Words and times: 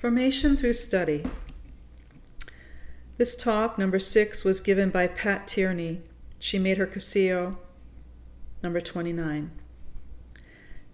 Formation 0.00 0.56
through 0.56 0.72
study. 0.72 1.26
This 3.18 3.36
talk, 3.36 3.76
number 3.76 4.00
six, 4.00 4.44
was 4.44 4.58
given 4.58 4.88
by 4.88 5.06
Pat 5.06 5.46
Tierney. 5.46 6.00
She 6.38 6.58
made 6.58 6.78
her 6.78 6.86
Cursillo, 6.86 7.58
number 8.62 8.80
29. 8.80 9.50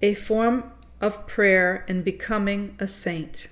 A 0.03 0.15
form 0.15 0.73
of 1.01 1.29
prayer 1.29 1.85
in 1.87 2.03
becoming 2.03 2.75
a 2.81 2.89
saint. 2.89 3.47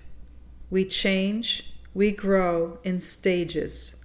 We 0.71 0.85
change, 0.85 1.73
we 1.95 2.11
grow 2.11 2.80
in 2.82 3.00
stages. 3.00 4.05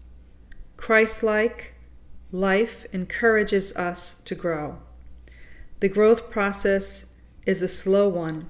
Christ 0.78 1.24
like 1.24 1.74
life 2.32 2.86
encourages 2.94 3.76
us 3.76 4.22
to 4.26 4.36
grow. 4.36 4.78
The 5.80 5.90
growth 5.90 6.30
process 6.30 7.18
is 7.48 7.64
a 7.64 7.68
slow 7.68 8.08
one 8.08 8.50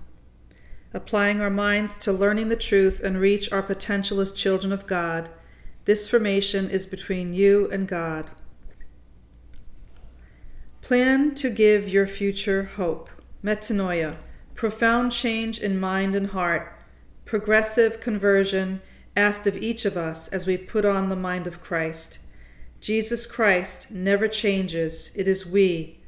applying 0.94 1.40
our 1.40 1.50
minds 1.50 1.98
to 2.00 2.12
learning 2.12 2.50
the 2.50 2.56
truth 2.56 3.00
and 3.04 3.20
reach 3.20 3.52
our 3.52 3.62
potential 3.62 4.20
as 4.20 4.32
children 4.32 4.72
of 4.72 4.88
God. 4.88 5.30
This 5.86 6.10
formation 6.10 6.70
is 6.70 6.86
between 6.86 7.34
you 7.34 7.70
and 7.72 7.88
God. 7.88 8.32
Plan 10.82 11.36
to 11.36 11.50
give 11.50 11.88
your 11.88 12.08
future 12.08 12.64
hope. 12.76 13.10
Metanoia, 13.44 14.16
profound 14.56 15.12
change 15.12 15.60
in 15.60 15.80
mind 15.80 16.16
and 16.16 16.28
heart, 16.28 16.76
progressive 17.26 18.02
conversion 18.02 18.82
asked 19.16 19.46
of 19.46 19.58
each 19.58 19.86
of 19.86 19.96
us 19.96 20.28
as 20.30 20.48
we 20.48 20.58
put 20.58 20.86
on 20.86 21.10
the 21.10 21.16
mind 21.16 21.46
of 21.46 21.62
Christ. 21.62 22.26
Jesus 22.82 23.26
Christ 23.26 23.92
never 23.92 24.28
changes, 24.28 25.12
it 25.16 25.28
is 25.28 25.46
we 25.46 26.00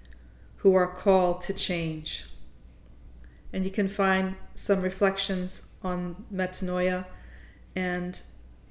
who 0.57 0.73
are 0.73 0.87
called 0.87 1.41
to 1.41 1.53
change 1.53 2.25
and 3.53 3.65
you 3.65 3.71
can 3.71 3.87
find 3.87 4.35
some 4.55 4.81
reflections 4.81 5.75
on 5.83 6.25
metanoia 6.33 7.05
and 7.75 8.21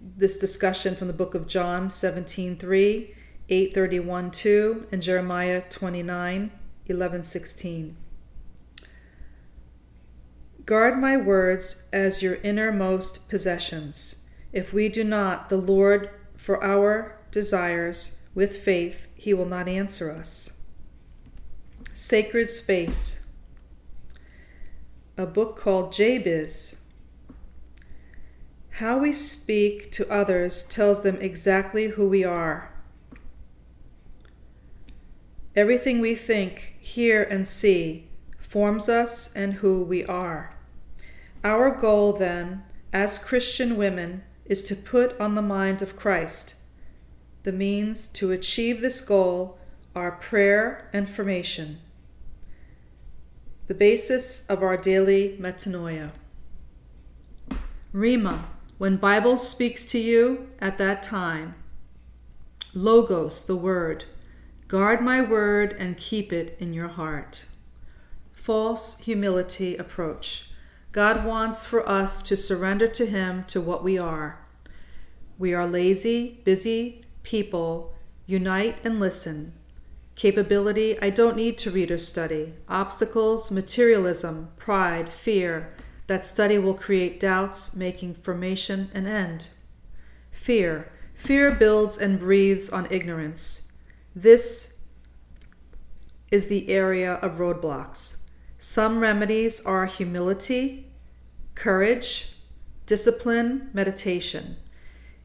this 0.00 0.38
discussion 0.38 0.94
from 0.94 1.06
the 1.08 1.12
book 1.12 1.34
of 1.34 1.46
John 1.46 1.88
17:3, 1.88 3.14
8:31 3.48 4.30
2, 4.30 4.86
and 4.90 5.02
Jeremiah 5.02 5.62
29, 5.68 6.50
11 6.86 7.22
16. 7.22 7.96
Guard 10.64 10.98
my 10.98 11.16
words 11.16 11.88
as 11.92 12.22
your 12.22 12.36
innermost 12.36 13.28
possessions. 13.28 14.26
If 14.52 14.72
we 14.72 14.88
do 14.88 15.04
not 15.04 15.48
the 15.48 15.56
Lord 15.56 16.10
for 16.36 16.62
our 16.62 17.18
desires 17.30 18.22
with 18.34 18.56
faith, 18.56 19.08
he 19.14 19.34
will 19.34 19.46
not 19.46 19.68
answer 19.68 20.10
us. 20.10 20.62
Sacred 21.92 22.48
space 22.48 23.19
a 25.20 25.26
book 25.26 25.54
called 25.54 25.92
Jabez. 25.92 26.88
How 28.70 28.96
we 28.96 29.12
speak 29.12 29.92
to 29.92 30.10
others 30.10 30.64
tells 30.64 31.02
them 31.02 31.18
exactly 31.20 31.88
who 31.88 32.08
we 32.08 32.24
are. 32.24 32.72
Everything 35.54 36.00
we 36.00 36.14
think, 36.14 36.76
hear, 36.80 37.22
and 37.22 37.46
see 37.46 38.08
forms 38.38 38.88
us 38.88 39.34
and 39.36 39.54
who 39.54 39.82
we 39.82 40.06
are. 40.06 40.56
Our 41.44 41.70
goal, 41.70 42.14
then, 42.14 42.62
as 42.90 43.22
Christian 43.22 43.76
women, 43.76 44.24
is 44.46 44.64
to 44.64 44.74
put 44.74 45.20
on 45.20 45.34
the 45.34 45.42
mind 45.42 45.82
of 45.82 45.96
Christ. 45.96 46.54
The 47.42 47.52
means 47.52 48.08
to 48.14 48.32
achieve 48.32 48.80
this 48.80 49.02
goal 49.02 49.58
are 49.94 50.12
prayer 50.12 50.88
and 50.94 51.10
formation 51.10 51.80
the 53.70 53.74
basis 53.74 54.44
of 54.48 54.64
our 54.64 54.76
daily 54.76 55.38
metanoia. 55.40 56.10
Rhema, 57.94 58.40
when 58.78 58.96
Bible 58.96 59.36
speaks 59.36 59.84
to 59.84 59.98
you 60.00 60.48
at 60.58 60.76
that 60.78 61.04
time. 61.04 61.54
Logos, 62.74 63.46
the 63.46 63.54
word. 63.54 64.06
Guard 64.66 65.00
my 65.00 65.22
word 65.22 65.76
and 65.78 65.96
keep 65.96 66.32
it 66.32 66.56
in 66.58 66.74
your 66.74 66.88
heart. 66.88 67.44
False 68.32 68.98
humility 68.98 69.76
approach. 69.76 70.50
God 70.90 71.24
wants 71.24 71.64
for 71.64 71.88
us 71.88 72.22
to 72.22 72.36
surrender 72.36 72.88
to 72.88 73.06
Him 73.06 73.44
to 73.44 73.60
what 73.60 73.84
we 73.84 73.96
are. 73.96 74.40
We 75.38 75.54
are 75.54 75.68
lazy, 75.68 76.40
busy 76.42 77.04
people. 77.22 77.94
Unite 78.26 78.78
and 78.82 78.98
listen. 78.98 79.52
Capability, 80.14 81.00
I 81.00 81.10
don't 81.10 81.36
need 81.36 81.56
to 81.58 81.70
read 81.70 81.90
or 81.90 81.98
study. 81.98 82.54
Obstacles, 82.68 83.50
materialism, 83.50 84.50
pride, 84.56 85.12
fear. 85.12 85.74
That 86.08 86.26
study 86.26 86.58
will 86.58 86.74
create 86.74 87.20
doubts, 87.20 87.74
making 87.74 88.14
formation 88.14 88.90
an 88.92 89.06
end. 89.06 89.48
Fear. 90.30 90.92
Fear 91.14 91.52
builds 91.52 91.98
and 91.98 92.18
breathes 92.18 92.70
on 92.70 92.86
ignorance. 92.90 93.76
This 94.14 94.82
is 96.30 96.48
the 96.48 96.68
area 96.68 97.14
of 97.14 97.38
roadblocks. 97.38 98.26
Some 98.58 99.00
remedies 99.00 99.64
are 99.64 99.86
humility, 99.86 100.92
courage, 101.54 102.34
discipline, 102.86 103.70
meditation. 103.72 104.56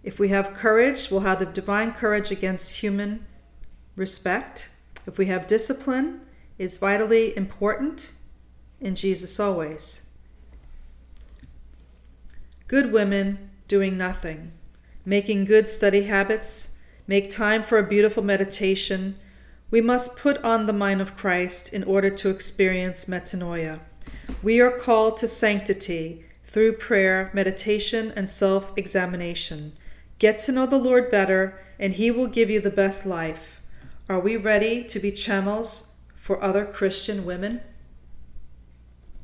If 0.03 0.19
we 0.19 0.29
have 0.29 0.53
courage, 0.53 1.09
we'll 1.09 1.21
have 1.21 1.39
the 1.39 1.45
divine 1.45 1.93
courage 1.93 2.31
against 2.31 2.73
human 2.73 3.25
respect 3.95 4.69
if 5.05 5.17
we 5.17 5.27
have 5.27 5.47
discipline, 5.47 6.21
is 6.57 6.77
vitally 6.77 7.35
important 7.35 8.11
in 8.79 8.95
Jesus 8.95 9.39
always. 9.39 10.15
Good 12.67 12.91
women 12.91 13.51
doing 13.67 13.97
nothing, 13.97 14.51
making 15.05 15.45
good 15.45 15.69
study 15.69 16.03
habits, 16.03 16.79
make 17.07 17.29
time 17.29 17.63
for 17.63 17.77
a 17.77 17.87
beautiful 17.87 18.23
meditation. 18.23 19.17
We 19.69 19.81
must 19.81 20.17
put 20.17 20.43
on 20.43 20.65
the 20.65 20.73
mind 20.73 21.01
of 21.01 21.17
Christ 21.17 21.73
in 21.73 21.83
order 21.83 22.09
to 22.09 22.29
experience 22.29 23.05
metanoia. 23.05 23.79
We 24.41 24.59
are 24.59 24.71
called 24.71 25.17
to 25.17 25.27
sanctity 25.27 26.25
through 26.45 26.73
prayer, 26.77 27.29
meditation, 27.33 28.13
and 28.15 28.29
self 28.29 28.71
examination. 28.77 29.73
Get 30.19 30.39
to 30.39 30.51
know 30.51 30.65
the 30.65 30.77
Lord 30.77 31.11
better, 31.11 31.59
and 31.77 31.93
He 31.93 32.09
will 32.09 32.27
give 32.27 32.49
you 32.49 32.61
the 32.61 32.69
best 32.69 33.05
life. 33.05 33.61
Are 34.07 34.19
we 34.19 34.37
ready 34.37 34.83
to 34.83 34.99
be 34.99 35.11
channels 35.11 35.95
for 36.13 36.39
other 36.43 36.63
Christian 36.63 37.25
women? 37.25 37.61